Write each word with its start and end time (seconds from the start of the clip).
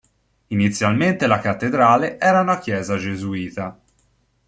Inizialmente 0.47 1.27
la 1.27 1.37
cattedrale 1.37 2.17
era 2.19 2.41
una 2.41 2.57
chiesa 2.57 2.97
gesuita. 2.97 3.79